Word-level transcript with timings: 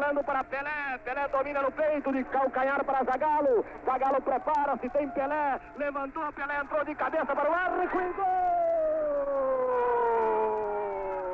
Orlando 0.00 0.24
para 0.24 0.42
Pelé. 0.44 0.98
Pelé 1.04 1.28
domina 1.28 1.60
no 1.60 1.70
peito 1.70 2.10
de 2.10 2.24
calcanhar 2.24 2.82
para 2.84 3.04
Zagalo. 3.04 3.64
Zagalo 3.84 4.22
prepara-se, 4.22 4.88
tem 4.88 5.08
Pelé. 5.10 5.60
Levantou, 5.76 6.32
Pelé 6.32 6.58
entrou 6.58 6.82
de 6.84 6.94
cabeça 6.94 7.26
para 7.26 7.50
o 7.50 7.52
arco 7.52 8.00
e 8.00 8.12
gol! 8.14 8.24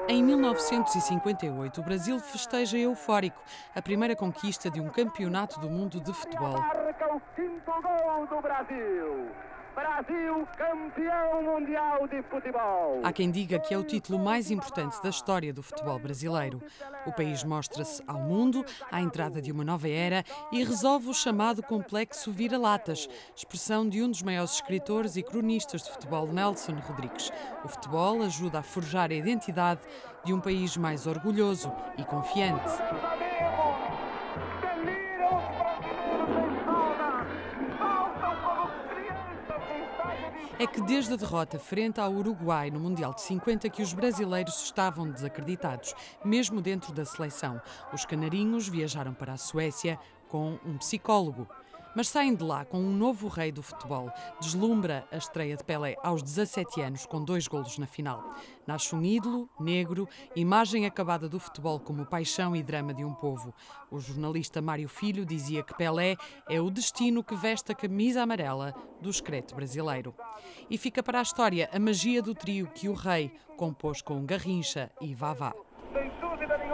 Em 0.08 0.22
1958, 0.22 1.80
o 1.80 1.84
Brasil 1.84 2.18
festeja 2.18 2.76
eufórico 2.76 3.40
a 3.74 3.82
primeira 3.82 4.16
conquista 4.16 4.68
de 4.70 4.80
um 4.80 4.88
campeonato 4.88 5.60
do 5.60 5.70
mundo 5.70 6.00
de 6.00 6.12
futebol. 6.12 6.58
Marca 6.60 7.14
o 7.14 7.20
quinto 7.34 7.72
gol 7.82 8.26
do 8.26 8.40
Brasil. 8.40 9.30
Brasil 9.76 10.48
campeão 10.56 11.42
mundial 11.42 12.08
de 12.08 12.22
futebol. 12.22 13.02
Há 13.04 13.12
quem 13.12 13.30
diga 13.30 13.58
que 13.58 13.74
é 13.74 13.78
o 13.78 13.84
título 13.84 14.18
mais 14.18 14.50
importante 14.50 15.02
da 15.02 15.10
história 15.10 15.52
do 15.52 15.62
futebol 15.62 15.98
brasileiro. 15.98 16.62
O 17.04 17.12
país 17.12 17.44
mostra-se 17.44 18.02
ao 18.06 18.18
mundo 18.18 18.64
à 18.90 19.02
entrada 19.02 19.42
de 19.42 19.52
uma 19.52 19.62
nova 19.62 19.86
era 19.86 20.24
e 20.50 20.64
resolve 20.64 21.10
o 21.10 21.14
chamado 21.14 21.62
complexo 21.62 22.32
vira-latas, 22.32 23.06
expressão 23.36 23.86
de 23.86 24.02
um 24.02 24.10
dos 24.10 24.22
maiores 24.22 24.52
escritores 24.52 25.14
e 25.14 25.22
cronistas 25.22 25.82
de 25.82 25.90
futebol, 25.90 26.26
Nelson 26.26 26.76
Rodrigues. 26.76 27.30
O 27.62 27.68
futebol 27.68 28.22
ajuda 28.22 28.60
a 28.60 28.62
forjar 28.62 29.10
a 29.10 29.14
identidade 29.14 29.82
de 30.24 30.32
um 30.32 30.40
país 30.40 30.74
mais 30.78 31.06
orgulhoso 31.06 31.70
e 31.98 32.04
confiante. 32.04 32.72
É 40.58 40.66
que 40.66 40.80
desde 40.80 41.12
a 41.12 41.16
derrota 41.16 41.58
frente 41.58 42.00
ao 42.00 42.12
Uruguai 42.12 42.70
no 42.70 42.80
Mundial 42.80 43.12
de 43.12 43.20
50 43.22 43.68
que 43.68 43.82
os 43.82 43.92
brasileiros 43.92 44.62
estavam 44.64 45.10
desacreditados, 45.10 45.94
mesmo 46.24 46.60
dentro 46.60 46.92
da 46.92 47.04
seleção. 47.04 47.60
Os 47.92 48.04
canarinhos 48.04 48.68
viajaram 48.68 49.12
para 49.12 49.34
a 49.34 49.36
Suécia 49.36 49.98
com 50.28 50.58
um 50.64 50.78
psicólogo. 50.78 51.48
Mas 51.96 52.08
saem 52.08 52.34
de 52.34 52.44
lá 52.44 52.62
com 52.62 52.78
um 52.78 52.94
novo 52.94 53.26
rei 53.26 53.50
do 53.50 53.62
futebol. 53.62 54.12
Deslumbra 54.38 55.08
a 55.10 55.16
estreia 55.16 55.56
de 55.56 55.64
Pelé 55.64 55.96
aos 56.02 56.22
17 56.22 56.82
anos, 56.82 57.06
com 57.06 57.24
dois 57.24 57.48
golos 57.48 57.78
na 57.78 57.86
final. 57.86 58.34
Nasce 58.66 58.94
um 58.94 59.02
ídolo, 59.02 59.48
negro, 59.58 60.06
imagem 60.34 60.84
acabada 60.84 61.26
do 61.26 61.40
futebol 61.40 61.80
como 61.80 62.04
paixão 62.04 62.54
e 62.54 62.62
drama 62.62 62.92
de 62.92 63.02
um 63.02 63.14
povo. 63.14 63.54
O 63.90 63.98
jornalista 63.98 64.60
Mário 64.60 64.90
Filho 64.90 65.24
dizia 65.24 65.62
que 65.62 65.74
Pelé 65.74 66.16
é 66.50 66.60
o 66.60 66.68
destino 66.68 67.24
que 67.24 67.34
veste 67.34 67.72
a 67.72 67.74
camisa 67.74 68.22
amarela 68.22 68.74
do 69.00 69.08
excreto 69.08 69.54
brasileiro. 69.54 70.14
E 70.68 70.76
fica 70.76 71.02
para 71.02 71.20
a 71.20 71.22
história 71.22 71.66
a 71.72 71.78
magia 71.78 72.20
do 72.20 72.34
trio 72.34 72.66
que 72.74 72.90
o 72.90 72.92
rei 72.92 73.32
compôs 73.56 74.02
com 74.02 74.26
Garrincha 74.26 74.90
e 75.00 75.14
Vavá 75.14 75.54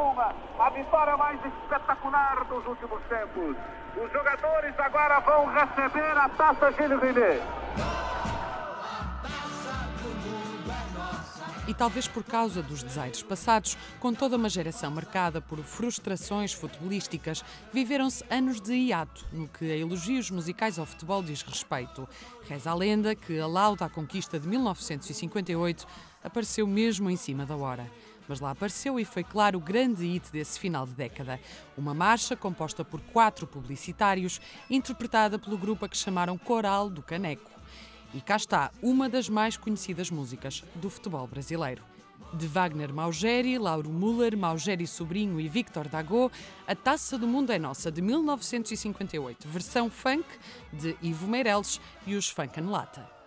nenhuma, 0.02 0.34
a 0.58 0.70
vitória 0.70 1.16
mais 1.16 1.38
espetacular 1.44 2.44
dos 2.44 2.66
últimos 2.66 3.00
tempos. 3.04 3.56
Os 3.96 4.12
jogadores 4.12 4.78
agora 4.78 5.20
vão 5.20 5.46
receber 5.46 6.18
a 6.18 6.28
taça 6.30 6.72
Gilles 6.72 7.00
Rimet. 7.00 7.42
E 11.68 11.74
talvez 11.74 12.08
por 12.08 12.24
causa 12.24 12.60
dos 12.60 12.82
desaires 12.82 13.22
passados, 13.22 13.78
com 14.00 14.12
toda 14.12 14.36
uma 14.36 14.48
geração 14.48 14.90
marcada 14.90 15.40
por 15.40 15.58
frustrações 15.58 16.52
futebolísticas, 16.52 17.44
viveram-se 17.72 18.24
anos 18.28 18.60
de 18.60 18.74
hiato 18.74 19.24
no 19.32 19.46
que 19.46 19.70
a 19.70 19.76
elogios 19.76 20.28
musicais 20.30 20.78
ao 20.78 20.84
futebol 20.84 21.22
diz 21.22 21.42
respeito. 21.42 22.08
Reza 22.48 22.70
a 22.70 22.74
lenda 22.74 23.14
que 23.14 23.38
a 23.38 23.46
lauda 23.46 23.84
à 23.84 23.88
conquista 23.88 24.40
de 24.40 24.48
1958 24.48 25.86
apareceu 26.24 26.66
mesmo 26.66 27.08
em 27.08 27.16
cima 27.16 27.46
da 27.46 27.54
hora 27.54 27.88
mas 28.28 28.40
lá 28.40 28.50
apareceu 28.50 28.98
e 28.98 29.04
foi 29.04 29.24
claro 29.24 29.58
o 29.58 29.60
grande 29.60 30.04
hit 30.04 30.30
desse 30.30 30.58
final 30.58 30.86
de 30.86 30.92
década. 30.92 31.40
Uma 31.76 31.94
marcha 31.94 32.36
composta 32.36 32.84
por 32.84 33.00
quatro 33.00 33.46
publicitários, 33.46 34.40
interpretada 34.70 35.38
pelo 35.38 35.58
grupo 35.58 35.84
a 35.84 35.88
que 35.88 35.96
chamaram 35.96 36.38
Coral 36.38 36.88
do 36.88 37.02
Caneco. 37.02 37.50
E 38.14 38.20
cá 38.20 38.36
está 38.36 38.70
uma 38.82 39.08
das 39.08 39.28
mais 39.28 39.56
conhecidas 39.56 40.10
músicas 40.10 40.62
do 40.74 40.90
futebol 40.90 41.26
brasileiro. 41.26 41.82
De 42.34 42.46
Wagner 42.46 42.92
Maugeri, 42.92 43.58
Lauro 43.58 43.90
Müller, 43.90 44.36
Maugeri 44.36 44.86
Sobrinho 44.86 45.38
e 45.38 45.48
Victor 45.48 45.88
Dago, 45.88 46.30
A 46.66 46.74
Taça 46.74 47.18
do 47.18 47.26
Mundo 47.26 47.52
é 47.52 47.58
Nossa, 47.58 47.90
de 47.90 48.00
1958, 48.00 49.46
versão 49.48 49.90
funk 49.90 50.24
de 50.72 50.96
Ivo 51.02 51.28
Meirelles 51.28 51.80
e 52.06 52.14
os 52.14 52.28
Funk 52.28 52.58
Lata. 52.60 53.21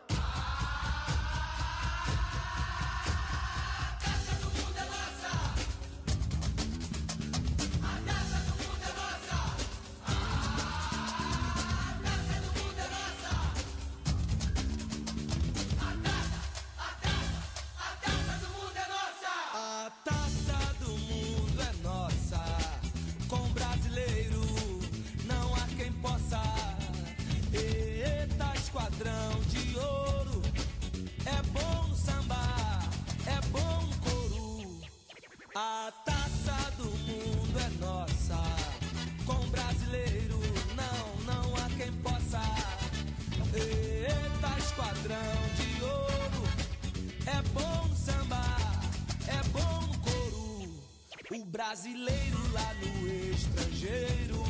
O 51.32 51.44
brasileiro 51.44 52.52
lá 52.54 52.72
no 52.76 53.08
estrangeiro 53.32 54.44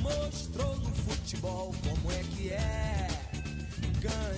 mostrou 0.00 0.74
no 0.76 0.94
futebol 0.94 1.74
como 1.86 2.12
é 2.12 2.22
que 2.34 2.50
é. 2.50 3.08
Ganhou 4.00 4.35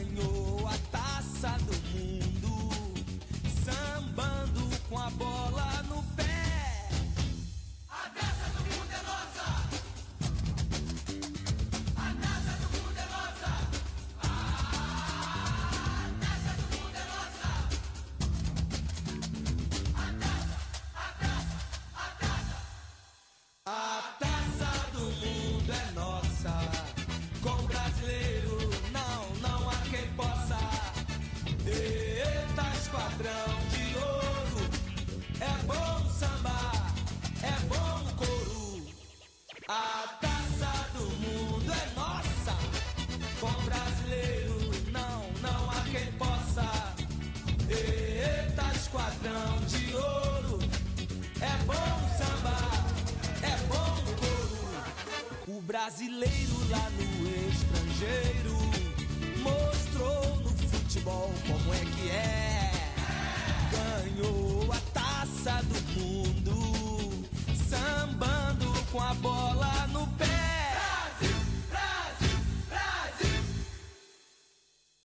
Esquadrão 33.08 33.56
de 33.70 33.96
ouro. 33.96 34.68
É 35.40 35.52
bom 35.64 36.10
samba, 36.10 36.72
é 37.42 37.52
bom 37.66 38.04
couro. 38.16 38.86
A 39.66 40.18
taça 40.20 40.88
do 40.92 41.04
mundo 41.16 41.72
é 41.72 41.74
nossa. 41.98 42.54
Com 43.40 43.64
brasileiro 43.64 44.58
não, 44.92 45.22
não 45.40 45.70
há 45.70 45.80
quem 45.90 46.12
possa. 46.18 46.94
Eita, 47.70 48.76
esquadrão 48.76 49.58
de 49.66 49.94
ouro. 49.94 50.58
É 51.40 51.64
bom 51.64 52.08
samba, 52.18 52.58
é 53.42 53.56
bom 53.68 53.96
couro. 54.20 55.56
O 55.56 55.62
brasileiro 55.62 56.68
lá 56.68 56.90
no 56.90 57.48
estrangeiro 57.48 58.37
my 69.08 69.14
boy. 69.22 69.37